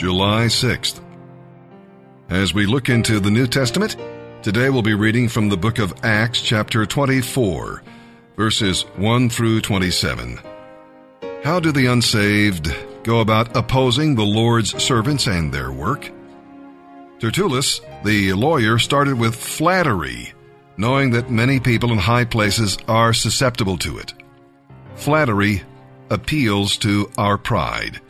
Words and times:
July 0.00 0.46
6th. 0.46 0.98
As 2.30 2.54
we 2.54 2.64
look 2.64 2.88
into 2.88 3.20
the 3.20 3.30
New 3.30 3.46
Testament, 3.46 3.98
today 4.40 4.70
we'll 4.70 4.80
be 4.80 4.94
reading 4.94 5.28
from 5.28 5.50
the 5.50 5.58
book 5.58 5.78
of 5.78 5.92
Acts, 6.02 6.40
chapter 6.40 6.86
24, 6.86 7.82
verses 8.34 8.86
1 8.96 9.28
through 9.28 9.60
27. 9.60 10.40
How 11.44 11.60
do 11.60 11.70
the 11.70 11.84
unsaved 11.84 12.74
go 13.02 13.20
about 13.20 13.54
opposing 13.54 14.14
the 14.14 14.24
Lord's 14.24 14.82
servants 14.82 15.26
and 15.26 15.52
their 15.52 15.70
work? 15.70 16.10
Tertullus, 17.18 17.82
the 18.02 18.32
lawyer, 18.32 18.78
started 18.78 19.18
with 19.18 19.36
flattery, 19.36 20.32
knowing 20.78 21.10
that 21.10 21.30
many 21.30 21.60
people 21.60 21.92
in 21.92 21.98
high 21.98 22.24
places 22.24 22.78
are 22.88 23.12
susceptible 23.12 23.76
to 23.76 23.98
it. 23.98 24.14
Flattery 24.94 25.60
appeals 26.08 26.78
to 26.78 27.10
our 27.18 27.36
pride. 27.36 28.00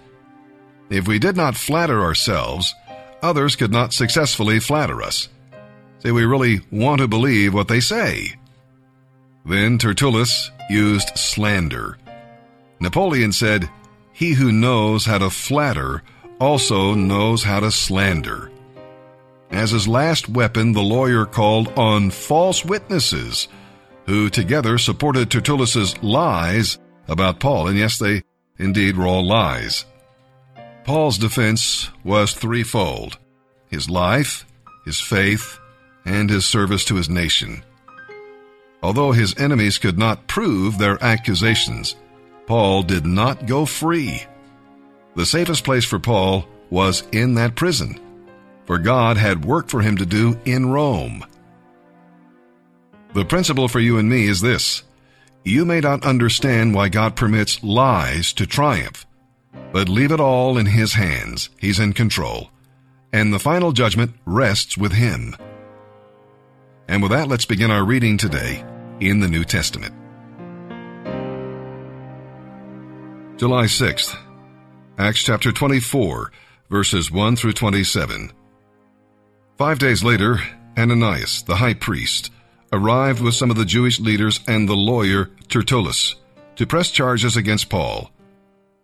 If 0.90 1.06
we 1.06 1.20
did 1.20 1.36
not 1.36 1.56
flatter 1.56 2.02
ourselves, 2.02 2.74
others 3.22 3.54
could 3.54 3.70
not 3.70 3.92
successfully 3.92 4.58
flatter 4.58 5.02
us. 5.02 5.28
See, 6.00 6.10
we 6.10 6.24
really 6.24 6.60
want 6.72 7.00
to 7.00 7.08
believe 7.08 7.54
what 7.54 7.68
they 7.68 7.80
say. 7.80 8.34
Then 9.44 9.78
Tertullus 9.78 10.50
used 10.68 11.16
slander. 11.16 11.96
Napoleon 12.80 13.32
said, 13.32 13.70
He 14.12 14.32
who 14.32 14.50
knows 14.50 15.06
how 15.06 15.18
to 15.18 15.30
flatter 15.30 16.02
also 16.40 16.94
knows 16.94 17.44
how 17.44 17.60
to 17.60 17.70
slander. 17.70 18.50
As 19.50 19.70
his 19.72 19.86
last 19.86 20.28
weapon, 20.28 20.72
the 20.72 20.82
lawyer 20.82 21.26
called 21.26 21.68
on 21.78 22.10
false 22.10 22.64
witnesses, 22.64 23.48
who 24.06 24.30
together 24.30 24.78
supported 24.78 25.30
Tertullus's 25.30 26.00
lies 26.02 26.78
about 27.08 27.40
Paul, 27.40 27.68
and 27.68 27.78
yes, 27.78 27.98
they 27.98 28.22
indeed 28.58 28.96
were 28.96 29.06
all 29.06 29.26
lies. 29.26 29.84
Paul's 30.84 31.18
defense 31.18 31.90
was 32.04 32.32
threefold 32.32 33.18
his 33.68 33.88
life, 33.88 34.44
his 34.84 35.00
faith, 35.00 35.58
and 36.04 36.28
his 36.28 36.44
service 36.44 36.84
to 36.86 36.96
his 36.96 37.08
nation. 37.08 37.62
Although 38.82 39.12
his 39.12 39.38
enemies 39.38 39.78
could 39.78 39.98
not 39.98 40.26
prove 40.26 40.78
their 40.78 41.02
accusations, 41.02 41.94
Paul 42.46 42.82
did 42.82 43.06
not 43.06 43.46
go 43.46 43.64
free. 43.64 44.24
The 45.14 45.26
safest 45.26 45.64
place 45.64 45.84
for 45.84 45.98
Paul 45.98 46.46
was 46.70 47.02
in 47.12 47.34
that 47.34 47.54
prison, 47.54 48.00
for 48.64 48.78
God 48.78 49.16
had 49.16 49.44
work 49.44 49.68
for 49.68 49.82
him 49.82 49.96
to 49.98 50.06
do 50.06 50.38
in 50.44 50.70
Rome. 50.70 51.24
The 53.12 53.24
principle 53.24 53.68
for 53.68 53.80
you 53.80 53.98
and 53.98 54.08
me 54.08 54.26
is 54.26 54.40
this 54.40 54.82
you 55.44 55.64
may 55.64 55.80
not 55.80 56.04
understand 56.04 56.74
why 56.74 56.88
God 56.88 57.16
permits 57.16 57.62
lies 57.62 58.32
to 58.34 58.46
triumph. 58.46 59.06
But 59.72 59.88
leave 59.88 60.12
it 60.12 60.20
all 60.20 60.58
in 60.58 60.66
His 60.66 60.94
hands. 60.94 61.50
He's 61.58 61.78
in 61.78 61.92
control. 61.92 62.50
And 63.12 63.32
the 63.32 63.38
final 63.38 63.72
judgment 63.72 64.14
rests 64.24 64.76
with 64.76 64.92
Him. 64.92 65.36
And 66.88 67.02
with 67.02 67.12
that, 67.12 67.28
let's 67.28 67.44
begin 67.44 67.70
our 67.70 67.84
reading 67.84 68.16
today 68.16 68.64
in 69.00 69.20
the 69.20 69.28
New 69.28 69.44
Testament. 69.44 69.94
July 73.36 73.64
6th, 73.64 74.18
Acts 74.98 75.22
chapter 75.22 75.50
24, 75.50 76.30
verses 76.68 77.10
1 77.10 77.36
through 77.36 77.54
27. 77.54 78.32
Five 79.56 79.78
days 79.78 80.04
later, 80.04 80.38
Ananias, 80.76 81.42
the 81.42 81.56
high 81.56 81.74
priest, 81.74 82.30
arrived 82.72 83.22
with 83.22 83.34
some 83.34 83.50
of 83.50 83.56
the 83.56 83.64
Jewish 83.64 83.98
leaders 83.98 84.40
and 84.46 84.68
the 84.68 84.76
lawyer 84.76 85.30
Tertullus 85.48 86.16
to 86.56 86.66
press 86.66 86.90
charges 86.90 87.36
against 87.36 87.70
Paul. 87.70 88.10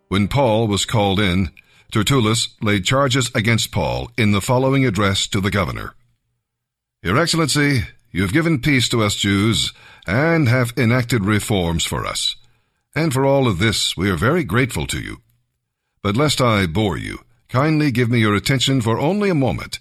When 0.07 0.29
Paul 0.29 0.67
was 0.67 0.85
called 0.85 1.19
in, 1.19 1.51
Tertullus 1.91 2.55
laid 2.61 2.85
charges 2.85 3.29
against 3.35 3.71
Paul 3.71 4.09
in 4.17 4.31
the 4.31 4.41
following 4.41 4.85
address 4.85 5.27
to 5.27 5.41
the 5.41 5.51
governor 5.51 5.95
Your 7.03 7.17
Excellency, 7.17 7.83
you 8.11 8.21
have 8.21 8.33
given 8.33 8.61
peace 8.61 8.87
to 8.89 9.03
us 9.03 9.15
Jews 9.15 9.73
and 10.05 10.47
have 10.47 10.73
enacted 10.77 11.25
reforms 11.25 11.83
for 11.83 12.05
us. 12.05 12.37
And 12.95 13.13
for 13.13 13.25
all 13.25 13.47
of 13.47 13.59
this, 13.59 13.97
we 13.97 14.09
are 14.09 14.15
very 14.15 14.43
grateful 14.43 14.87
to 14.87 14.99
you. 14.99 15.17
But 16.01 16.15
lest 16.15 16.39
I 16.39 16.67
bore 16.67 16.97
you, 16.97 17.19
kindly 17.49 17.91
give 17.91 18.09
me 18.09 18.19
your 18.19 18.35
attention 18.35 18.81
for 18.81 18.97
only 18.97 19.29
a 19.29 19.35
moment 19.35 19.79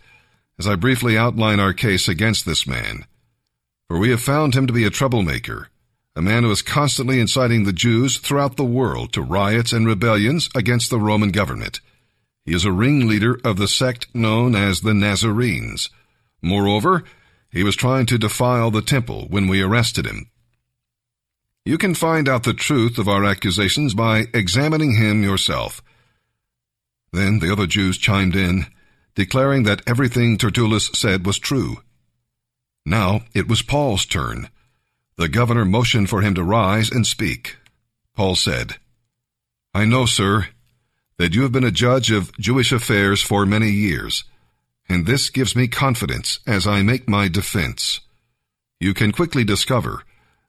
as 0.59 0.67
I 0.67 0.75
briefly 0.75 1.17
outline 1.17 1.61
our 1.61 1.73
case 1.73 2.09
against 2.09 2.45
this 2.45 2.67
man. 2.67 3.07
For 3.89 3.99
we 3.99 4.11
have 4.11 4.21
found 4.21 4.55
him 4.55 4.67
to 4.67 4.73
be 4.73 4.85
a 4.85 4.91
troublemaker 4.91 5.69
a 6.17 6.23
man 6.23 6.45
who 6.45 6.51
is 6.51 6.63
constantly 6.63 7.21
inciting 7.21 7.65
the 7.65 7.75
Jews 7.75 8.19
throughout 8.19 8.57
the 8.57 8.65
world 8.65 9.13
to 9.13 9.21
riots 9.21 9.73
and 9.73 9.87
rebellions 9.87 10.49
against 10.55 10.89
the 10.89 10.99
Roman 10.99 11.31
government. 11.31 11.81
He 12.47 12.55
is 12.55 12.65
a 12.65 12.73
ringleader 12.73 13.39
of 13.45 13.59
the 13.59 13.69
sect 13.69 14.07
known 14.15 14.55
as 14.55 14.81
the 14.81 14.95
Nazarenes. 14.95 15.91
Moreover, 16.41 17.05
he 17.51 17.63
was 17.63 17.77
trying 17.77 18.07
to 18.07 18.19
defile 18.19 18.71
the 18.71 18.81
temple 18.81 19.27
when 19.29 19.47
we 19.47 19.61
arrested 19.61 20.07
him. 20.07 20.31
You 21.67 21.77
can 21.77 21.95
find 21.95 22.29
out 22.29 22.45
the 22.45 22.55
truth 22.55 22.97
of 22.97 23.09
our 23.09 23.25
accusations 23.25 23.93
by 23.93 24.27
examining 24.33 24.95
him 24.95 25.23
yourself. 25.23 25.83
Then 27.13 27.41
the 27.41 27.53
other 27.53 27.67
Jews 27.67 27.99
chimed 27.99 28.37
in, 28.37 28.67
declaring 29.15 29.65
that 29.65 29.83
everything 29.87 30.39
Tertullus 30.39 30.89
said 30.95 31.27
was 31.27 31.39
true. 31.39 31.79
Now 32.87 33.23
it 33.35 33.49
was 33.49 33.63
Paul's 33.63 34.07
turn. 34.07 34.49
The 35.17 35.29
governor 35.29 35.65
motioned 35.65 36.11
for 36.11 36.21
him 36.21 36.35
to 36.35 36.45
rise 36.45 36.91
and 36.91 37.07
speak. 37.07 37.57
Paul 38.15 38.37
said, 38.37 38.77
I 39.73 39.85
know, 39.85 40.07
sir, 40.07 40.49
that 41.19 41.35
you 41.35 41.43
have 41.43 41.53
been 41.53 41.65
a 41.65 41.71
judge 41.71 42.11
of 42.11 42.37
Jewish 42.39 42.73
affairs 42.73 43.23
for 43.23 43.47
many 43.47 43.71
years, 43.71 44.25
and 44.89 45.07
this 45.07 45.31
gives 45.31 45.57
me 45.57 45.69
confidence 45.69 46.41
as 46.47 46.67
I 46.67 46.83
make 46.83 47.09
my 47.09 47.29
defense. 47.29 48.01
You 48.79 48.93
can 48.93 49.13
quickly 49.13 49.43
discover 49.43 50.03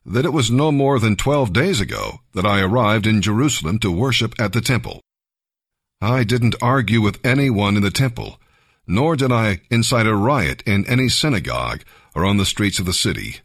that 0.05 0.25
it 0.25 0.33
was 0.33 0.51
no 0.51 0.71
more 0.71 0.99
than 0.99 1.15
twelve 1.15 1.53
days 1.53 1.79
ago 1.79 2.19
that 2.33 2.45
I 2.45 2.61
arrived 2.61 3.07
in 3.07 3.21
Jerusalem 3.21 3.79
to 3.79 3.91
worship 3.91 4.35
at 4.39 4.53
the 4.53 4.61
temple. 4.61 5.01
I 6.01 6.23
didn't 6.23 6.55
argue 6.61 7.01
with 7.01 7.25
anyone 7.25 7.77
in 7.77 7.83
the 7.83 7.91
temple, 7.91 8.39
nor 8.85 9.15
did 9.15 9.31
I 9.31 9.61
incite 9.69 10.07
a 10.07 10.15
riot 10.15 10.61
in 10.65 10.85
any 10.87 11.09
synagogue 11.09 11.83
or 12.13 12.25
on 12.25 12.37
the 12.37 12.45
streets 12.45 12.79
of 12.79 12.85
the 12.85 12.93
city. 12.93 13.37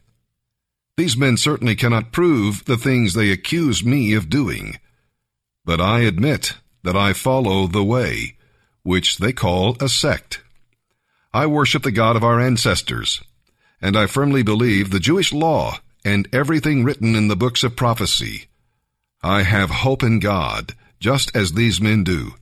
These 0.95 1.17
men 1.17 1.37
certainly 1.37 1.75
cannot 1.75 2.11
prove 2.11 2.65
the 2.65 2.77
things 2.77 3.13
they 3.13 3.31
accuse 3.31 3.83
me 3.83 4.13
of 4.13 4.29
doing. 4.29 4.77
But 5.65 5.81
I 5.81 6.01
admit 6.01 6.57
that 6.83 6.95
I 6.95 7.13
follow 7.13 7.67
the 7.67 7.83
way, 7.83 8.35
which 8.83 9.17
they 9.17 9.33
call 9.33 9.75
a 9.79 9.89
sect. 9.89 10.41
I 11.33 11.47
worship 11.47 11.83
the 11.83 11.91
God 11.91 12.15
of 12.15 12.23
our 12.23 12.39
ancestors, 12.39 13.23
and 13.81 13.97
I 13.97 14.05
firmly 14.05 14.43
believe 14.43 14.91
the 14.91 14.99
Jewish 14.99 15.33
law 15.33 15.79
and 16.05 16.27
everything 16.31 16.83
written 16.83 17.15
in 17.15 17.27
the 17.27 17.35
books 17.35 17.63
of 17.63 17.75
prophecy. 17.75 18.45
I 19.23 19.43
have 19.43 19.69
hope 19.69 20.03
in 20.03 20.19
God, 20.19 20.75
just 20.99 21.35
as 21.35 21.53
these 21.53 21.81
men 21.81 22.03
do, 22.03 22.35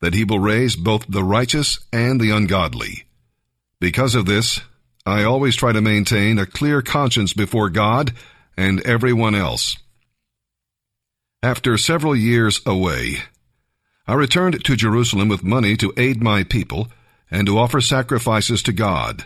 that 0.00 0.14
he 0.14 0.24
will 0.24 0.38
raise 0.38 0.74
both 0.74 1.04
the 1.06 1.24
righteous 1.24 1.80
and 1.92 2.20
the 2.20 2.30
ungodly. 2.30 3.04
Because 3.78 4.14
of 4.14 4.26
this, 4.26 4.60
I 5.06 5.24
always 5.24 5.56
try 5.56 5.72
to 5.72 5.80
maintain 5.80 6.38
a 6.38 6.46
clear 6.46 6.82
conscience 6.82 7.32
before 7.32 7.70
God 7.70 8.12
and 8.56 8.80
everyone 8.82 9.34
else. 9.34 9.76
After 11.42 11.78
several 11.78 12.14
years 12.14 12.60
away, 12.66 13.18
I 14.06 14.14
returned 14.14 14.62
to 14.64 14.76
Jerusalem 14.76 15.28
with 15.28 15.42
money 15.42 15.76
to 15.78 15.92
aid 15.96 16.22
my 16.22 16.44
people 16.44 16.88
and 17.30 17.46
to 17.46 17.58
offer 17.58 17.80
sacrifices 17.80 18.62
to 18.64 18.72
God. 18.72 19.24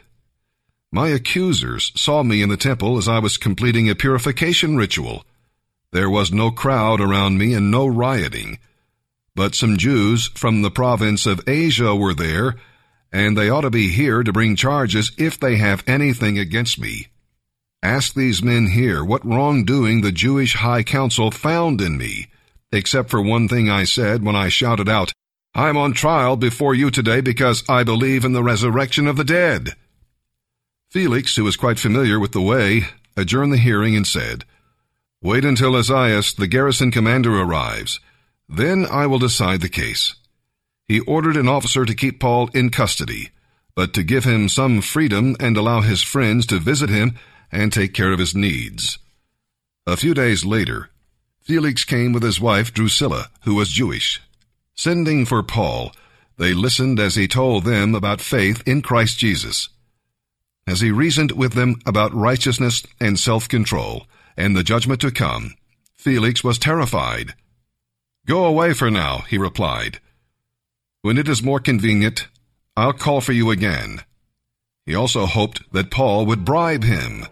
My 0.93 1.09
accusers 1.09 1.91
saw 1.97 2.23
me 2.23 2.41
in 2.41 2.51
the 2.51 2.56
temple 2.56 2.99
as 2.99 3.09
I 3.09 3.19
was 3.19 3.37
completing 3.37 3.91
a 3.91 3.97
purification 3.97 4.77
ritual. 4.77 5.25
There 5.91 6.09
was 6.09 6.33
no 6.33 6.53
crowd 6.53 7.01
around 7.01 7.37
me 7.37 7.53
and 7.53 7.71
no 7.71 7.87
rioting. 7.87 8.59
But 9.35 9.56
some 9.56 9.76
Jews 9.76 10.29
from 10.35 10.62
the 10.62 10.71
province 10.71 11.26
of 11.26 11.49
Asia 11.49 11.97
were 11.97 12.15
there 12.15 12.55
and 13.14 13.38
they 13.38 13.49
ought 13.49 13.61
to 13.61 13.70
be 13.70 13.90
here 13.90 14.25
to 14.25 14.32
bring 14.32 14.56
charges 14.56 15.12
if 15.16 15.38
they 15.38 15.55
have 15.55 15.84
anything 15.87 16.37
against 16.37 16.81
me. 16.81 17.06
Ask 17.81 18.12
these 18.12 18.43
men 18.43 18.66
here 18.66 19.05
what 19.05 19.25
wrongdoing 19.25 20.00
the 20.00 20.11
Jewish 20.11 20.56
High 20.56 20.82
Council 20.82 21.31
found 21.31 21.81
in 21.81 21.96
me, 21.96 22.26
except 22.72 23.11
for 23.11 23.22
one 23.22 23.46
thing 23.46 23.70
I 23.70 23.84
said 23.84 24.25
when 24.25 24.34
I 24.34 24.49
shouted 24.49 24.88
out, 24.88 25.12
I'm 25.55 25.76
on 25.76 25.93
trial 25.93 26.34
before 26.34 26.75
you 26.75 26.90
today 26.90 27.20
because 27.20 27.62
I 27.69 27.84
believe 27.84 28.25
in 28.25 28.32
the 28.32 28.43
resurrection 28.43 29.06
of 29.06 29.16
the 29.16 29.22
dead. 29.22 29.76
Felix, 30.90 31.37
who 31.37 31.44
was 31.44 31.56
quite 31.56 31.78
familiar 31.78 32.19
with 32.19 32.32
the 32.32 32.43
way, 32.43 32.87
adjourned 33.16 33.52
the 33.52 33.58
hearing 33.58 33.94
and 33.94 34.06
said, 34.06 34.44
Wait 35.22 35.44
until 35.44 35.70
Lysias, 35.70 36.32
the 36.32 36.49
garrison 36.49 36.90
commander, 36.90 37.40
arrives. 37.40 38.00
Then 38.49 38.84
I 38.84 39.06
will 39.06 39.20
decide 39.20 39.61
the 39.61 39.69
case 39.69 40.16
he 40.87 41.01
ordered 41.01 41.37
an 41.37 41.49
officer 41.49 41.85
to 41.85 41.95
keep 41.95 42.21
Paul 42.21 42.51
in 42.55 42.71
custody, 42.71 43.31
but 43.75 43.93
to 43.95 44.03
give 44.03 44.25
him 44.25 44.49
some 44.49 44.81
freedom 44.81 45.37
and 45.41 45.57
allow 45.57 45.81
his 45.81 46.03
friends 46.03 46.47
to 46.47 46.59
visit 46.59 46.91
him 46.91 47.19
and 47.51 47.73
take 47.73 47.95
care 47.95 48.13
of 48.13 48.19
his 48.19 48.35
needs. 48.35 48.99
A 49.87 49.97
few 49.97 50.15
days 50.15 50.45
later, 50.45 50.91
Felix 51.41 51.85
came 51.85 52.13
with 52.13 52.23
his 52.23 52.41
wife 52.41 52.73
Drusilla, 52.73 53.29
who 53.43 53.55
was 53.55 53.69
Jewish. 53.69 54.21
Sending 54.75 55.27
for 55.27 55.43
Paul, 55.43 55.93
they 56.37 56.55
listened 56.55 56.99
as 56.99 57.15
he 57.15 57.29
told 57.29 57.65
them 57.65 57.95
about 57.95 58.21
faith 58.21 58.63
in 58.67 58.83
Christ 58.83 59.19
Jesus. 59.19 59.69
As 60.67 60.81
he 60.81 60.91
reasoned 60.91 61.33
with 61.33 61.53
them 61.53 61.77
about 61.87 62.15
righteousness 62.15 62.83
and 62.99 63.19
self-control 63.19 64.07
and 64.37 64.57
the 64.57 64.65
judgment 64.65 65.01
to 65.03 65.11
come, 65.11 65.55
Felix 65.97 66.43
was 66.43 66.59
terrified. 66.59 67.35
Go 68.27 68.47
away 68.47 68.73
for 68.73 68.91
now, 68.91 69.19
he 69.29 69.37
replied. 69.37 70.01
When 71.05 71.19
it 71.19 71.29
is 71.29 71.43
more 71.43 71.61
convenient, 71.61 72.29
I'll 72.79 72.95
call 72.95 73.21
for 73.21 73.33
you 73.33 73.51
again. 73.51 74.01
He 74.87 74.95
also 74.95 75.27
hoped 75.27 75.71
that 75.75 75.91
Paul 75.91 76.25
would 76.25 76.47
bribe 76.47 76.83
him. 76.83 77.27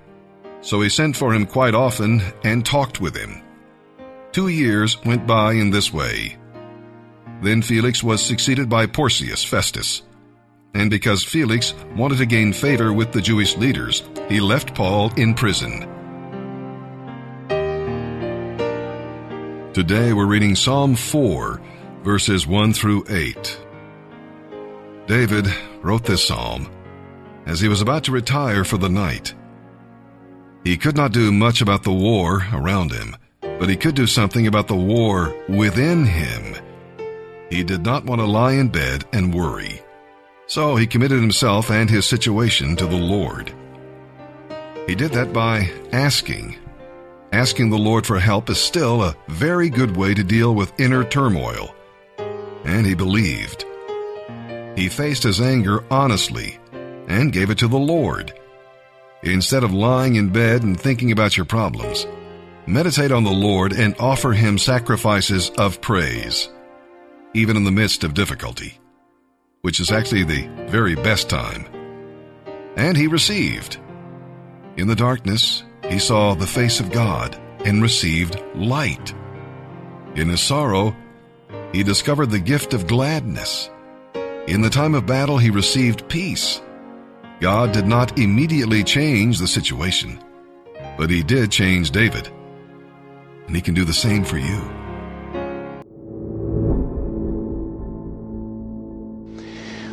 So 0.60 0.82
he 0.82 0.90
sent 0.90 1.16
for 1.16 1.32
him 1.32 1.46
quite 1.46 1.74
often 1.74 2.20
and 2.44 2.66
talked 2.66 3.00
with 3.00 3.16
him. 3.16 3.40
Two 4.30 4.48
years 4.48 5.02
went 5.06 5.26
by 5.26 5.54
in 5.54 5.70
this 5.70 5.90
way. 5.90 6.36
Then 7.40 7.62
Felix 7.62 8.02
was 8.02 8.20
succeeded 8.20 8.68
by 8.68 8.84
Porcius 8.84 9.42
Festus. 9.42 10.02
And 10.74 10.90
because 10.90 11.24
Felix 11.24 11.72
wanted 11.96 12.18
to 12.18 12.26
gain 12.26 12.52
favor 12.52 12.92
with 12.92 13.12
the 13.12 13.22
Jewish 13.22 13.56
leaders, 13.56 14.02
he 14.28 14.38
left 14.38 14.74
Paul 14.74 15.10
in 15.14 15.32
prison. 15.32 15.88
Today 19.72 20.12
we're 20.12 20.26
reading 20.26 20.56
Psalm 20.56 20.94
4, 20.94 21.58
verses 22.02 22.46
1 22.46 22.72
through 22.72 23.04
8. 23.08 23.60
David 25.06 25.46
wrote 25.82 26.04
this 26.04 26.26
psalm 26.26 26.68
as 27.46 27.60
he 27.60 27.68
was 27.68 27.80
about 27.80 28.04
to 28.04 28.12
retire 28.12 28.64
for 28.64 28.76
the 28.76 28.88
night. 28.88 29.34
He 30.64 30.76
could 30.76 30.96
not 30.96 31.12
do 31.12 31.32
much 31.32 31.60
about 31.60 31.82
the 31.82 31.92
war 31.92 32.46
around 32.52 32.92
him, 32.92 33.16
but 33.40 33.68
he 33.68 33.76
could 33.76 33.94
do 33.94 34.06
something 34.06 34.46
about 34.46 34.68
the 34.68 34.76
war 34.76 35.34
within 35.48 36.04
him. 36.04 36.56
He 37.50 37.62
did 37.64 37.84
not 37.84 38.04
want 38.04 38.20
to 38.20 38.26
lie 38.26 38.52
in 38.52 38.68
bed 38.68 39.04
and 39.12 39.34
worry. 39.34 39.80
So 40.46 40.76
he 40.76 40.86
committed 40.86 41.20
himself 41.20 41.70
and 41.70 41.88
his 41.88 42.06
situation 42.06 42.76
to 42.76 42.86
the 42.86 42.96
Lord. 42.96 43.52
He 44.86 44.94
did 44.94 45.12
that 45.12 45.32
by 45.32 45.70
asking. 45.92 46.58
Asking 47.32 47.70
the 47.70 47.78
Lord 47.78 48.06
for 48.06 48.18
help 48.18 48.50
is 48.50 48.58
still 48.58 49.02
a 49.02 49.16
very 49.28 49.70
good 49.70 49.96
way 49.96 50.14
to 50.14 50.24
deal 50.24 50.54
with 50.54 50.78
inner 50.78 51.04
turmoil. 51.04 51.74
And 52.64 52.86
he 52.86 52.94
believed. 52.94 53.64
He 54.76 54.88
faced 54.88 55.22
his 55.22 55.40
anger 55.40 55.84
honestly 55.90 56.58
and 57.08 57.32
gave 57.32 57.50
it 57.50 57.58
to 57.58 57.68
the 57.68 57.78
Lord. 57.78 58.32
Instead 59.22 59.62
of 59.62 59.72
lying 59.72 60.16
in 60.16 60.30
bed 60.30 60.62
and 60.62 60.78
thinking 60.78 61.12
about 61.12 61.36
your 61.36 61.46
problems, 61.46 62.06
meditate 62.66 63.12
on 63.12 63.24
the 63.24 63.30
Lord 63.30 63.72
and 63.72 63.94
offer 64.00 64.32
Him 64.32 64.58
sacrifices 64.58 65.50
of 65.50 65.80
praise, 65.80 66.48
even 67.34 67.56
in 67.56 67.64
the 67.64 67.70
midst 67.70 68.02
of 68.02 68.14
difficulty, 68.14 68.80
which 69.60 69.78
is 69.78 69.92
actually 69.92 70.24
the 70.24 70.48
very 70.68 70.94
best 70.96 71.28
time. 71.28 71.66
And 72.76 72.96
he 72.96 73.06
received. 73.06 73.78
In 74.76 74.88
the 74.88 74.96
darkness, 74.96 75.62
he 75.88 75.98
saw 75.98 76.34
the 76.34 76.46
face 76.46 76.80
of 76.80 76.90
God 76.90 77.38
and 77.64 77.82
received 77.82 78.42
light. 78.54 79.14
In 80.16 80.28
his 80.28 80.40
sorrow, 80.40 80.96
he 81.72 81.82
discovered 81.82 82.30
the 82.30 82.38
gift 82.38 82.74
of 82.74 82.86
gladness. 82.86 83.70
In 84.46 84.60
the 84.60 84.70
time 84.70 84.94
of 84.94 85.06
battle, 85.06 85.38
he 85.38 85.50
received 85.50 86.08
peace. 86.08 86.60
God 87.40 87.72
did 87.72 87.86
not 87.86 88.18
immediately 88.18 88.84
change 88.84 89.38
the 89.38 89.48
situation, 89.48 90.22
but 90.98 91.10
he 91.10 91.22
did 91.22 91.50
change 91.50 91.90
David. 91.90 92.28
And 93.46 93.56
he 93.56 93.62
can 93.62 93.74
do 93.74 93.84
the 93.84 93.92
same 93.92 94.22
for 94.24 94.38
you. 94.38 94.60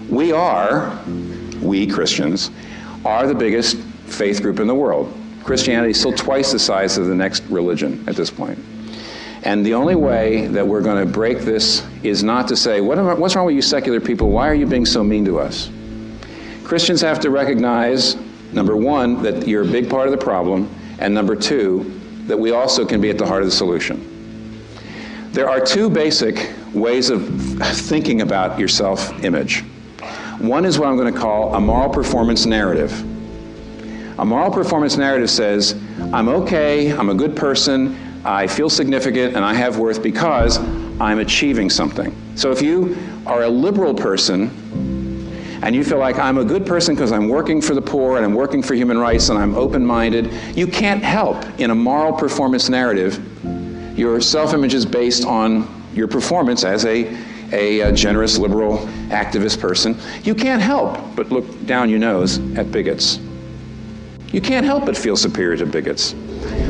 We 0.10 0.32
are, 0.32 1.00
we 1.62 1.88
Christians, 1.88 2.52
are 3.06 3.26
the 3.28 3.36
biggest 3.36 3.78
faith 4.08 4.42
group 4.42 4.60
in 4.60 4.68
the 4.68 4.76
world. 4.76 5.16
Christianity 5.44 5.92
is 5.92 6.00
still 6.00 6.14
twice 6.14 6.52
the 6.52 6.60
size 6.60 6.98
of 6.98 7.06
the 7.06 7.16
next 7.16 7.44
religion 7.44 8.04
at 8.08 8.16
this 8.16 8.30
point. 8.30 8.60
And 9.44 9.66
the 9.66 9.74
only 9.74 9.96
way 9.96 10.48
that 10.48 10.68
we're 10.68 10.82
going 10.82 11.06
to 11.06 11.12
break 11.12 11.40
this 11.40 11.86
is 12.04 12.24
not 12.24 12.48
to 12.50 12.58
say, 12.58 12.82
what 12.82 13.00
I, 13.00 13.14
what's 13.14 13.36
wrong 13.36 13.46
with 13.46 13.56
you 13.56 13.62
secular 13.62 14.02
people? 14.02 14.30
Why 14.30 14.50
are 14.50 14.54
you 14.54 14.66
being 14.66 14.86
so 14.86 15.04
mean 15.04 15.24
to 15.26 15.40
us? 15.40 15.70
Christians 16.64 17.02
have 17.02 17.20
to 17.22 17.30
recognize, 17.30 18.16
number 18.52 18.76
one, 18.76 19.24
that 19.24 19.48
you're 19.48 19.64
a 19.64 19.72
big 19.72 19.90
part 19.90 20.08
of 20.08 20.12
the 20.12 20.24
problem, 20.24 20.70
and 21.00 21.14
number 21.14 21.36
two, 21.36 22.00
that 22.28 22.38
we 22.38 22.52
also 22.52 22.86
can 22.86 23.00
be 23.00 23.10
at 23.10 23.18
the 23.18 23.26
heart 23.26 23.42
of 23.42 23.48
the 23.48 23.56
solution. 23.56 24.06
There 25.32 25.50
are 25.50 25.62
two 25.62 25.90
basic 25.90 26.54
ways 26.74 27.10
of 27.10 27.28
thinking 27.62 28.22
about 28.22 28.60
your 28.60 28.68
self 28.68 29.24
image. 29.24 29.64
One 30.40 30.66
is 30.66 30.78
what 30.78 30.90
I'm 30.90 30.98
going 30.98 31.14
to 31.14 31.20
call 31.20 31.56
a 31.56 31.62
moral 31.62 31.90
performance 31.90 32.46
narrative. 32.46 32.92
A 34.20 34.26
moral 34.26 34.52
performance 34.52 34.98
narrative 34.98 35.30
says, 35.30 35.82
I'm 36.14 36.28
okay, 36.28 36.92
I'm 36.92 37.10
a 37.10 37.16
good 37.16 37.36
person, 37.36 37.96
I 38.26 38.48
feel 38.48 38.70
significant, 38.70 39.36
and 39.36 39.46
I 39.46 39.54
have 39.54 39.78
worth 39.78 40.04
because 40.04 40.58
I'm 41.00 41.20
achieving 41.20 41.70
something. 41.70 42.16
So 42.36 42.52
if 42.52 42.62
you 42.62 42.98
are 43.26 43.44
a 43.44 43.50
liberal 43.50 43.94
person, 43.94 44.50
and 45.62 45.76
you 45.76 45.84
feel 45.84 45.98
like 45.98 46.18
I'm 46.18 46.38
a 46.38 46.46
good 46.46 46.66
person 46.66 46.96
because 46.96 47.12
I'm 47.12 47.28
working 47.28 47.62
for 47.62 47.74
the 47.74 47.82
poor 47.82 48.16
and 48.16 48.26
I'm 48.26 48.34
working 48.34 48.64
for 48.64 48.76
human 48.76 48.98
rights 48.98 49.30
and 49.30 49.38
I'm 49.38 49.56
open 49.56 49.86
minded, 49.86 50.32
you 50.58 50.68
can't 50.68 51.04
help 51.04 51.44
in 51.60 51.72
a 51.72 51.76
moral 51.76 52.14
performance 52.14 52.70
narrative. 52.70 53.20
Your 53.98 54.22
self 54.22 54.54
image 54.54 54.74
is 54.74 54.86
based 54.86 55.26
on 55.26 55.84
your 55.94 56.08
performance 56.08 56.64
as 56.64 56.86
a, 56.86 57.14
a, 57.52 57.82
a, 57.82 57.92
generous, 57.92 58.38
liberal, 58.38 58.78
activist 59.10 59.60
person. 59.60 59.98
You 60.24 60.34
can't 60.34 60.62
help 60.62 60.98
but 61.16 61.30
look 61.32 61.66
down 61.66 61.90
your 61.90 62.00
nose 62.00 62.38
at 62.56 62.72
bigots. 62.72 63.20
You 64.32 64.40
can't 64.40 64.66
help 64.66 64.86
but 64.86 64.96
feel 64.96 65.18
superior 65.18 65.58
to 65.58 65.66
bigots. 65.66 66.14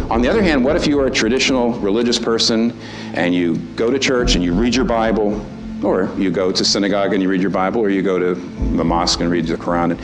On 0.09 0.21
the 0.21 0.27
other 0.27 0.41
hand, 0.41 0.65
what 0.65 0.75
if 0.75 0.87
you 0.87 0.99
are 0.99 1.05
a 1.05 1.11
traditional 1.11 1.71
religious 1.73 2.17
person 2.17 2.77
and 3.13 3.33
you 3.33 3.57
go 3.75 3.91
to 3.91 3.99
church 3.99 4.35
and 4.35 4.43
you 4.43 4.53
read 4.53 4.73
your 4.73 4.85
Bible 4.85 5.45
or 5.83 6.13
you 6.17 6.31
go 6.31 6.51
to 6.51 6.65
synagogue 6.65 7.13
and 7.13 7.21
you 7.21 7.29
read 7.29 7.41
your 7.41 7.49
Bible, 7.49 7.81
or 7.81 7.89
you 7.89 8.01
go 8.01 8.19
to 8.19 8.35
the 8.35 8.83
mosque 8.83 9.21
and 9.21 9.29
read 9.29 9.47
the 9.47 9.55
Quran, 9.55 9.91
and, 9.91 10.01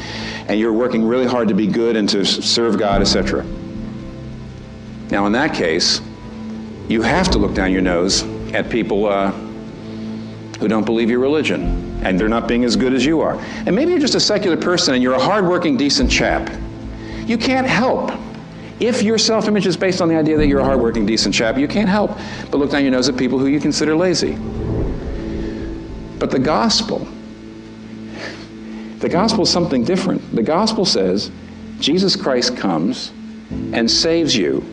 and 0.50 0.60
you're 0.60 0.74
working 0.74 1.04
really 1.04 1.25
hard 1.25 1.48
to 1.48 1.54
be 1.54 1.68
good 1.68 1.96
and 1.96 2.07
to 2.10 2.24
serve 2.24 2.78
God, 2.78 3.02
etc. 3.02 3.44
Now, 5.12 5.25
in 5.25 5.34
that 5.34 5.54
case, 5.54 6.02
you 6.88 7.01
have 7.01 7.30
to 7.31 7.38
look 7.38 7.54
down 7.54 7.72
your 7.72 7.81
nose 7.81 8.24
at 8.54 8.69
people 8.69 9.06
uh, 9.06 9.31
who 10.60 10.68
don't 10.68 10.86
believe 10.86 11.10
your 11.10 11.19
religion, 11.19 12.00
and 12.03 12.20
they're 12.20 12.29
not 12.29 12.48
being 12.48 12.63
as 12.63 12.75
good 12.75 12.94
as 12.94 13.06
you 13.06 13.22
are. 13.22 13.36
And 13.65 13.75
maybe 13.75 13.91
you're 13.91 14.00
just 14.00 14.15
a 14.15 14.20
secular 14.20 14.58
person 14.58 14.94
and 14.94 15.03
you're 15.03 15.15
a 15.15 15.20
hardworking, 15.20 15.75
decent 15.77 16.10
chap. 16.10 16.50
You 17.25 17.38
can't 17.38 17.68
help. 17.68 18.12
If 18.79 19.03
your 19.03 19.17
self 19.17 19.48
image 19.48 19.65
is 19.65 19.77
based 19.77 20.01
on 20.01 20.10
the 20.10 20.17
idea 20.17 20.38
that 20.38 20.48
you're 20.48 20.60
a 20.60 20.65
hardworking, 20.65 21.05
decent 21.05 21.34
chap, 21.34 21.58
you 21.58 21.67
can't 21.67 21.88
help 21.88 22.12
but 22.51 22.58
look 22.58 22.72
down 22.72 22.84
your 22.84 22.91
nose 22.91 23.08
at 23.08 23.17
people 23.17 23.39
who 23.39 23.48
you 23.48 23.60
consider 23.60 23.96
lazy. 23.96 24.36
But 26.20 26.32
the 26.32 26.39
gospel, 26.39 27.08
the 29.00 29.10
gospel 29.10 29.44
is 29.44 29.50
something 29.50 29.84
different. 29.84 30.36
The 30.36 30.44
gospel 30.44 30.86
says 30.86 31.32
Jesus 31.79 32.15
Christ 32.15 32.58
comes 32.58 33.12
and 33.74 33.89
saves 33.89 34.36
you. 34.36 34.63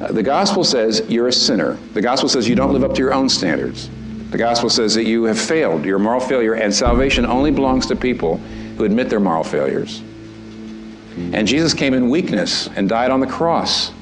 Uh, 0.00 0.12
the 0.12 0.22
gospel 0.22 0.64
says 0.64 1.02
you're 1.08 1.28
a 1.28 1.32
sinner. 1.32 1.74
The 1.94 2.02
gospel 2.02 2.28
says 2.28 2.48
you 2.48 2.54
don't 2.54 2.72
live 2.72 2.84
up 2.84 2.94
to 2.94 3.00
your 3.00 3.14
own 3.14 3.28
standards. 3.28 3.90
The 4.30 4.38
gospel 4.38 4.68
says 4.68 4.94
that 4.94 5.04
you 5.04 5.24
have 5.24 5.38
failed, 5.38 5.84
you're 5.84 5.96
a 5.96 6.00
moral 6.00 6.20
failure, 6.20 6.54
and 6.54 6.74
salvation 6.74 7.24
only 7.24 7.50
belongs 7.50 7.86
to 7.86 7.96
people 7.96 8.38
who 8.76 8.84
admit 8.84 9.08
their 9.08 9.20
moral 9.20 9.44
failures. 9.44 10.02
And 11.16 11.46
Jesus 11.46 11.72
came 11.72 11.94
in 11.94 12.10
weakness 12.10 12.68
and 12.68 12.88
died 12.88 13.10
on 13.10 13.20
the 13.20 13.26
cross. 13.26 13.92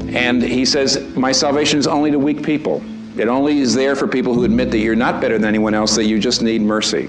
And 0.00 0.42
he 0.42 0.64
says, 0.64 1.16
My 1.16 1.32
salvation 1.32 1.78
is 1.78 1.86
only 1.86 2.10
to 2.10 2.18
weak 2.18 2.42
people. 2.42 2.82
It 3.18 3.26
only 3.26 3.58
is 3.58 3.74
there 3.74 3.96
for 3.96 4.06
people 4.06 4.32
who 4.32 4.44
admit 4.44 4.70
that 4.70 4.78
you're 4.78 4.94
not 4.94 5.20
better 5.20 5.36
than 5.36 5.48
anyone 5.48 5.74
else, 5.74 5.96
that 5.96 6.04
you 6.04 6.20
just 6.20 6.40
need 6.40 6.62
mercy. 6.62 7.08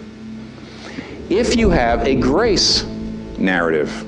If 1.29 1.55
you 1.55 1.69
have 1.69 2.07
a 2.07 2.15
grace 2.15 2.83
narrative, 3.37 4.05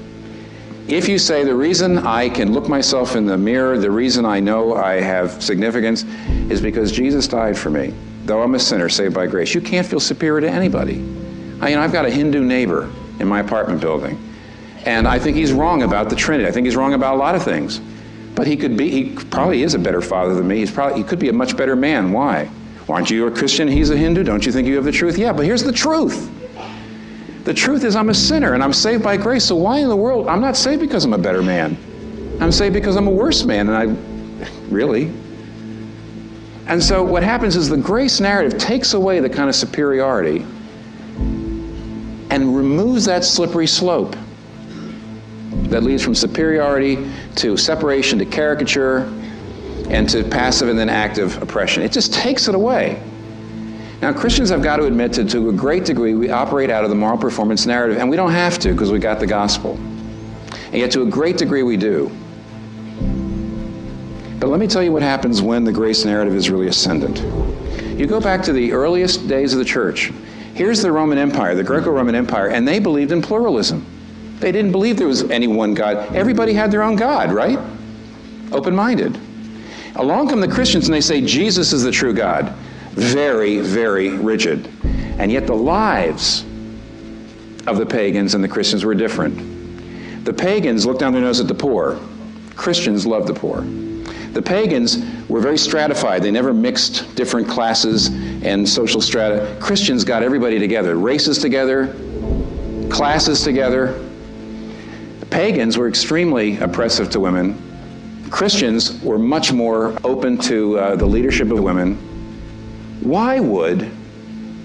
if 0.89 1.07
you 1.07 1.19
say 1.19 1.43
the 1.43 1.55
reason 1.55 1.99
I 1.99 2.27
can 2.27 2.51
look 2.51 2.67
myself 2.67 3.15
in 3.15 3.27
the 3.27 3.37
mirror, 3.37 3.77
the 3.77 3.91
reason 3.91 4.25
I 4.25 4.39
know 4.39 4.73
I 4.73 4.99
have 4.99 5.41
significance 5.43 6.03
is 6.49 6.59
because 6.59 6.91
Jesus 6.91 7.27
died 7.27 7.57
for 7.57 7.69
me, 7.69 7.93
though 8.25 8.41
I'm 8.41 8.55
a 8.55 8.59
sinner 8.59 8.89
saved 8.89 9.13
by 9.13 9.27
grace, 9.27 9.53
you 9.53 9.61
can't 9.61 9.85
feel 9.85 9.99
superior 9.99 10.41
to 10.41 10.49
anybody. 10.49 10.95
I 11.61 11.69
mean, 11.69 11.77
I've 11.77 11.93
got 11.93 12.05
a 12.05 12.09
Hindu 12.09 12.43
neighbor 12.43 12.91
in 13.19 13.27
my 13.27 13.39
apartment 13.39 13.79
building, 13.79 14.17
and 14.85 15.07
I 15.07 15.19
think 15.19 15.37
he's 15.37 15.53
wrong 15.53 15.83
about 15.83 16.09
the 16.09 16.15
Trinity. 16.15 16.47
I 16.47 16.51
think 16.51 16.65
he's 16.65 16.75
wrong 16.75 16.93
about 16.93 17.15
a 17.15 17.17
lot 17.17 17.35
of 17.35 17.43
things. 17.43 17.79
But 18.35 18.47
he 18.47 18.57
could 18.57 18.77
be, 18.77 18.89
he 18.89 19.15
probably 19.25 19.63
is 19.63 19.73
a 19.73 19.79
better 19.79 20.01
father 20.01 20.33
than 20.33 20.47
me. 20.47 20.57
He's 20.57 20.71
probably, 20.71 20.97
he 20.97 21.03
could 21.03 21.19
be 21.19 21.29
a 21.29 21.33
much 21.33 21.55
better 21.55 21.75
man. 21.75 22.11
Why? 22.11 22.49
Aren't 22.89 23.11
you 23.11 23.27
a 23.27 23.31
Christian? 23.31 23.67
He's 23.67 23.89
a 23.89 23.97
Hindu. 23.97 24.23
Don't 24.23 24.45
you 24.45 24.51
think 24.51 24.67
you 24.67 24.75
have 24.75 24.85
the 24.85 24.91
truth? 24.91 25.17
Yeah, 25.17 25.33
but 25.33 25.45
here's 25.45 25.63
the 25.63 25.71
truth. 25.71 26.29
The 27.43 27.53
truth 27.53 27.83
is, 27.83 27.95
I'm 27.95 28.09
a 28.09 28.13
sinner 28.13 28.53
and 28.53 28.63
I'm 28.63 28.73
saved 28.73 29.03
by 29.03 29.17
grace. 29.17 29.45
So 29.45 29.55
why 29.55 29.79
in 29.79 29.89
the 29.89 29.95
world? 29.95 30.27
I'm 30.27 30.41
not 30.41 30.55
saved 30.55 30.81
because 30.81 31.05
I'm 31.05 31.13
a 31.13 31.17
better 31.17 31.41
man. 31.41 31.77
I'm 32.39 32.51
saved 32.51 32.73
because 32.73 32.95
I'm 32.95 33.07
a 33.07 33.11
worse 33.11 33.43
man. 33.43 33.69
And 33.69 33.77
I, 33.77 34.47
really, 34.69 35.11
And 36.67 36.81
so 36.81 37.03
what 37.03 37.21
happens 37.21 37.55
is 37.55 37.67
the 37.67 37.75
grace 37.75 38.19
narrative 38.19 38.57
takes 38.57 38.93
away 38.93 39.19
the 39.19 39.29
kind 39.29 39.49
of 39.49 39.55
superiority 39.55 40.45
and 42.29 42.55
removes 42.55 43.03
that 43.05 43.25
slippery 43.25 43.67
slope 43.67 44.15
that 45.71 45.83
leads 45.83 46.03
from 46.03 46.13
superiority 46.13 47.09
to 47.35 47.55
separation 47.55 48.19
to 48.19 48.25
caricature 48.25 48.99
and 49.89 50.07
to 50.09 50.21
passive 50.25 50.67
and 50.67 50.77
then 50.77 50.89
active 50.89 51.41
oppression. 51.41 51.81
It 51.81 51.93
just 51.93 52.13
takes 52.13 52.49
it 52.49 52.55
away. 52.55 53.01
Now, 54.01 54.11
Christians 54.11 54.49
have 54.49 54.61
got 54.61 54.77
to 54.77 54.85
admit 54.85 55.13
that 55.13 55.29
to 55.29 55.49
a 55.49 55.53
great 55.53 55.85
degree 55.85 56.13
we 56.13 56.29
operate 56.29 56.69
out 56.69 56.83
of 56.83 56.89
the 56.89 56.95
moral 56.95 57.17
performance 57.17 57.65
narrative, 57.65 57.99
and 57.99 58.09
we 58.09 58.17
don't 58.17 58.31
have 58.31 58.59
to 58.59 58.73
because 58.73 58.91
we 58.91 58.99
got 58.99 59.19
the 59.19 59.27
gospel. 59.27 59.75
And 60.65 60.75
yet, 60.75 60.91
to 60.91 61.03
a 61.03 61.05
great 61.05 61.37
degree, 61.37 61.63
we 61.63 61.77
do. 61.77 62.11
But 64.39 64.49
let 64.49 64.59
me 64.59 64.67
tell 64.67 64.83
you 64.83 64.91
what 64.91 65.03
happens 65.03 65.41
when 65.41 65.63
the 65.63 65.71
grace 65.71 66.03
narrative 66.03 66.35
is 66.35 66.49
really 66.49 66.67
ascendant. 66.67 67.19
You 67.97 68.07
go 68.07 68.19
back 68.19 68.41
to 68.43 68.53
the 68.53 68.73
earliest 68.73 69.27
days 69.27 69.53
of 69.53 69.59
the 69.59 69.65
church. 69.65 70.11
Here's 70.53 70.81
the 70.81 70.91
Roman 70.91 71.17
Empire, 71.17 71.55
the 71.55 71.63
Greco 71.63 71.91
Roman 71.91 72.15
Empire, 72.15 72.47
and 72.47 72.67
they 72.67 72.79
believed 72.79 73.11
in 73.11 73.21
pluralism. 73.21 73.85
They 74.41 74.51
didn't 74.51 74.71
believe 74.71 74.97
there 74.97 75.07
was 75.07 75.29
any 75.29 75.47
one 75.47 75.75
God. 75.75 76.15
Everybody 76.15 76.53
had 76.53 76.71
their 76.71 76.81
own 76.81 76.95
God, 76.95 77.31
right? 77.31 77.59
Open 78.51 78.75
minded. 78.75 79.17
Along 79.95 80.29
come 80.29 80.41
the 80.41 80.47
Christians 80.47 80.85
and 80.87 80.93
they 80.93 81.01
say 81.01 81.21
Jesus 81.21 81.73
is 81.73 81.83
the 81.83 81.91
true 81.91 82.13
God. 82.13 82.49
Very, 82.91 83.59
very 83.59 84.09
rigid. 84.09 84.67
And 85.19 85.31
yet 85.31 85.45
the 85.45 85.55
lives 85.55 86.43
of 87.67 87.77
the 87.77 87.85
pagans 87.85 88.33
and 88.33 88.43
the 88.43 88.47
Christians 88.47 88.83
were 88.83 88.95
different. 88.95 90.25
The 90.25 90.33
pagans 90.33 90.85
looked 90.85 90.99
down 90.99 91.13
their 91.13 91.21
nose 91.21 91.39
at 91.39 91.47
the 91.47 91.53
poor. 91.53 91.99
Christians 92.55 93.05
loved 93.05 93.27
the 93.27 93.33
poor. 93.33 93.61
The 94.33 94.41
pagans 94.41 95.03
were 95.29 95.39
very 95.39 95.57
stratified. 95.57 96.23
They 96.23 96.31
never 96.31 96.53
mixed 96.53 97.15
different 97.15 97.47
classes 97.47 98.07
and 98.43 98.67
social 98.67 99.01
strata. 99.01 99.55
Christians 99.59 100.03
got 100.03 100.23
everybody 100.23 100.57
together, 100.57 100.95
races 100.95 101.37
together, 101.37 101.93
classes 102.89 103.43
together. 103.43 104.07
Pagans 105.31 105.77
were 105.77 105.87
extremely 105.87 106.57
oppressive 106.57 107.09
to 107.11 107.19
women. 107.21 107.57
Christians 108.29 109.01
were 109.01 109.17
much 109.17 109.53
more 109.53 109.97
open 110.03 110.37
to 110.39 110.77
uh, 110.77 110.95
the 110.97 111.05
leadership 111.05 111.49
of 111.51 111.59
women. 111.59 111.95
Why 112.99 113.39
would 113.39 113.83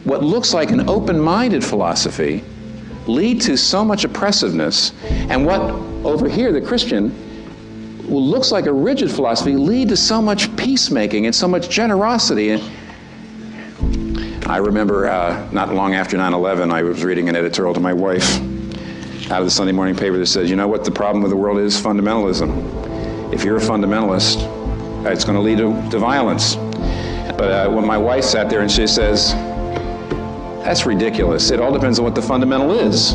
what 0.05 0.25
looks 0.25 0.53
like 0.53 0.71
an 0.73 0.89
open 0.89 1.21
minded 1.21 1.65
philosophy 1.65 2.45
lead 3.07 3.41
to 3.43 3.57
so 3.57 3.85
much 3.85 4.05
oppressiveness? 4.05 4.93
And 5.05 5.47
what 5.47 5.61
over 6.05 6.29
here, 6.29 6.53
the 6.53 6.61
Christian, 6.61 7.15
looks 8.03 8.51
like 8.51 8.67
a 8.67 8.73
rigid 8.73 9.11
philosophy 9.11 9.55
lead 9.55 9.89
to 9.91 9.97
so 9.97 10.21
much 10.21 10.55
peacemaking 10.57 11.27
and 11.27 11.35
so 11.35 11.47
much 11.47 11.69
generosity. 11.69 12.61
I 14.47 14.57
remember 14.59 15.09
uh, 15.09 15.49
not 15.53 15.73
long 15.73 15.95
after 15.95 16.17
9 16.17 16.35
11, 16.35 16.73
I 16.73 16.83
was 16.83 17.05
reading 17.05 17.29
an 17.29 17.37
editorial 17.37 17.75
to 17.75 17.81
my 17.81 17.93
wife 17.93 18.41
out 19.31 19.41
of 19.41 19.47
the 19.47 19.51
Sunday 19.51 19.73
morning 19.73 19.97
paper 19.97 20.19
that 20.19 20.27
says, 20.27 20.49
you 20.49 20.57
know 20.57 20.69
what 20.69 20.85
the 20.85 20.91
problem 20.91 21.23
with 21.23 21.31
the 21.31 21.37
world 21.37 21.59
is? 21.59 21.81
Fundamentalism. 21.81 23.33
If 23.33 23.45
you're 23.45 23.57
a 23.57 23.61
fundamentalist, 23.61 24.37
it's 25.11 25.25
going 25.25 25.37
to 25.37 25.43
lead 25.43 25.59
to, 25.59 25.91
to 25.91 25.99
violence. 25.99 26.57
But 27.37 27.51
uh, 27.51 27.71
when 27.71 27.87
my 27.87 27.99
wife 27.99 28.25
sat 28.25 28.49
there 28.49 28.61
and 28.61 28.71
she 28.71 28.87
says, 28.87 29.33
that's 30.65 30.87
ridiculous. 30.87 31.51
It 31.51 31.61
all 31.61 31.73
depends 31.73 31.99
on 31.99 32.05
what 32.05 32.15
the 32.15 32.23
fundamental 32.23 32.73
is. 32.73 33.11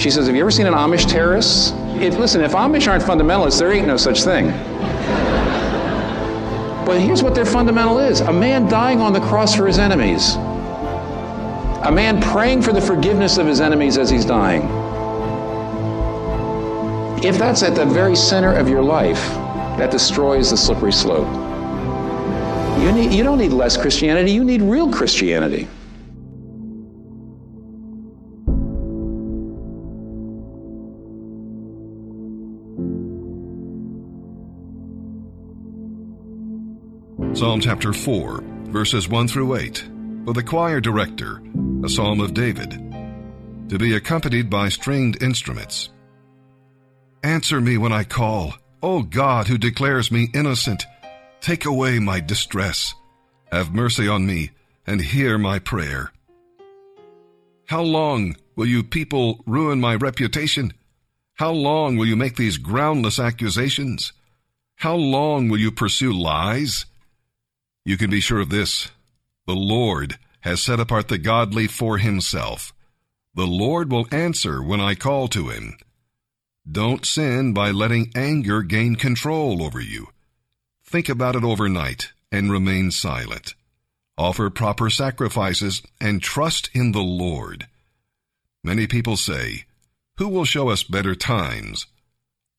She 0.00 0.10
says, 0.10 0.26
have 0.26 0.34
you 0.34 0.40
ever 0.40 0.50
seen 0.50 0.66
an 0.66 0.74
Amish 0.74 1.08
terrorist? 1.08 1.74
listen, 1.74 2.40
if 2.40 2.52
Amish 2.52 2.88
aren't 2.88 3.04
fundamentalists, 3.04 3.58
there 3.58 3.70
ain't 3.70 3.86
no 3.86 3.96
such 3.96 4.22
thing. 4.22 4.46
But 6.86 6.98
here's 7.00 7.22
what 7.22 7.34
their 7.34 7.44
fundamental 7.44 7.98
is 7.98 8.20
a 8.20 8.32
man 8.32 8.68
dying 8.68 9.00
on 9.00 9.12
the 9.12 9.20
cross 9.20 9.54
for 9.54 9.66
his 9.66 9.78
enemies, 9.78 10.34
a 11.82 11.90
man 11.90 12.20
praying 12.20 12.60
for 12.60 12.72
the 12.72 12.80
forgiveness 12.80 13.38
of 13.38 13.46
his 13.46 13.60
enemies 13.60 13.96
as 13.96 14.10
he's 14.10 14.26
dying. 14.26 14.62
If 17.24 17.38
that's 17.38 17.62
at 17.62 17.74
the 17.74 17.86
very 17.86 18.14
center 18.14 18.54
of 18.54 18.68
your 18.68 18.82
life, 18.82 19.22
that 19.78 19.90
destroys 19.90 20.50
the 20.50 20.56
slippery 20.58 20.92
slope. 20.92 21.28
You, 22.80 22.92
need, 22.92 23.12
you 23.12 23.22
don't 23.22 23.38
need 23.38 23.52
less 23.52 23.78
Christianity, 23.78 24.30
you 24.30 24.44
need 24.44 24.60
real 24.60 24.92
Christianity. 24.92 25.68
Psalm 37.34 37.60
chapter 37.60 37.94
4, 37.94 38.42
verses 38.64 39.08
1 39.08 39.28
through 39.28 39.56
8, 39.56 39.88
for 40.26 40.34
the 40.34 40.42
choir 40.42 40.80
director, 40.80 41.40
a 41.82 41.88
psalm 41.88 42.20
of 42.20 42.34
David, 42.34 42.72
to 43.70 43.78
be 43.78 43.94
accompanied 43.94 44.50
by 44.50 44.68
stringed 44.68 45.22
instruments. 45.22 45.88
Answer 47.22 47.60
me 47.60 47.78
when 47.78 47.92
I 47.92 48.04
call, 48.04 48.54
O 48.82 49.02
God 49.02 49.46
who 49.46 49.56
declares 49.56 50.10
me 50.10 50.28
innocent. 50.34 50.84
Take 51.40 51.64
away 51.64 51.98
my 51.98 52.20
distress. 52.20 52.94
Have 53.50 53.74
mercy 53.74 54.08
on 54.08 54.26
me 54.26 54.50
and 54.86 55.00
hear 55.00 55.38
my 55.38 55.58
prayer. 55.58 56.12
How 57.66 57.82
long 57.82 58.36
will 58.56 58.66
you 58.66 58.82
people 58.82 59.42
ruin 59.46 59.80
my 59.80 59.94
reputation? 59.94 60.74
How 61.34 61.50
long 61.50 61.96
will 61.96 62.06
you 62.06 62.16
make 62.16 62.36
these 62.36 62.58
groundless 62.58 63.18
accusations? 63.18 64.12
How 64.76 64.96
long 64.96 65.48
will 65.48 65.58
you 65.58 65.70
pursue 65.70 66.12
lies? 66.12 66.84
You 67.86 67.96
can 67.96 68.10
be 68.10 68.20
sure 68.20 68.40
of 68.40 68.50
this 68.50 68.90
the 69.46 69.54
Lord 69.54 70.18
has 70.40 70.62
set 70.62 70.80
apart 70.80 71.08
the 71.08 71.18
godly 71.18 71.66
for 71.66 71.98
himself. 71.98 72.72
The 73.34 73.46
Lord 73.46 73.90
will 73.90 74.06
answer 74.10 74.62
when 74.62 74.80
I 74.80 74.94
call 74.94 75.28
to 75.28 75.48
him. 75.48 75.76
Don't 76.70 77.06
sin 77.06 77.52
by 77.52 77.70
letting 77.70 78.10
anger 78.14 78.62
gain 78.62 78.96
control 78.96 79.62
over 79.62 79.80
you. 79.80 80.08
Think 80.84 81.08
about 81.08 81.36
it 81.36 81.44
overnight 81.44 82.12
and 82.32 82.50
remain 82.50 82.90
silent. 82.90 83.54
Offer 84.18 84.50
proper 84.50 84.90
sacrifices 84.90 85.82
and 86.00 86.22
trust 86.22 86.68
in 86.74 86.92
the 86.92 87.02
Lord. 87.02 87.68
Many 88.62 88.86
people 88.86 89.16
say, 89.16 89.64
Who 90.18 90.28
will 90.28 90.44
show 90.44 90.68
us 90.68 90.82
better 90.82 91.14
times? 91.14 91.86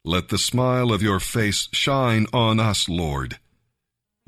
Let 0.03 0.29
the 0.29 0.39
smile 0.39 0.91
of 0.91 1.03
your 1.03 1.19
face 1.19 1.69
shine 1.71 2.25
on 2.33 2.59
us, 2.59 2.89
Lord. 2.89 3.37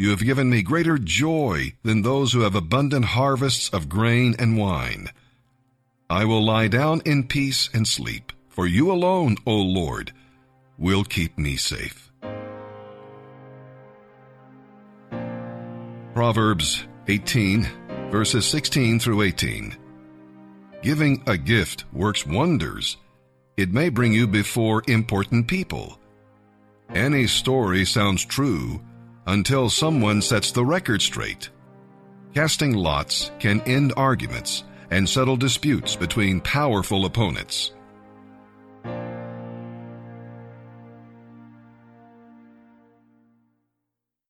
You 0.04 0.10
have 0.10 0.26
given 0.26 0.50
me 0.50 0.64
greater 0.64 0.98
joy 0.98 1.76
than 1.84 2.02
those 2.02 2.34
who 2.34 2.42
have 2.42 2.56
abundant 2.56 3.06
harvests 3.06 3.70
of 3.70 3.88
grain 3.88 4.36
and 4.38 4.58
wine. 4.58 5.08
I 6.10 6.26
will 6.26 6.44
lie 6.44 6.68
down 6.68 7.02
in 7.06 7.26
peace 7.26 7.70
and 7.74 7.88
sleep, 7.88 8.34
for 8.50 8.68
you 8.68 8.92
alone, 8.92 9.38
O 9.46 9.56
Lord, 9.56 10.12
will 10.78 11.06
keep 11.06 11.38
me 11.38 11.56
safe. 11.56 12.12
Proverbs 16.14 16.84
18, 17.08 17.66
verses 18.12 18.46
16 18.46 19.00
through 19.00 19.22
18. 19.22 19.78
Giving 20.82 21.24
a 21.28 21.38
gift 21.38 21.86
works 21.94 22.28
wonders. 22.28 22.98
It 23.56 23.72
may 23.72 23.88
bring 23.88 24.12
you 24.12 24.28
before 24.28 24.84
important 24.86 25.48
people. 25.48 25.98
Any 26.94 27.26
story 27.26 27.86
sounds 27.86 28.26
true 28.26 28.82
until 29.28 29.70
someone 29.70 30.22
sets 30.22 30.52
the 30.52 30.66
record 30.66 31.02
straight. 31.02 31.50
Casting 32.34 32.74
lots 32.74 33.32
can 33.40 33.62
end 33.62 33.94
arguments 33.96 34.64
and 34.92 35.08
settle 35.08 35.38
disputes 35.38 35.96
between 35.96 36.42
powerful 36.42 37.06
opponents. 37.06 37.74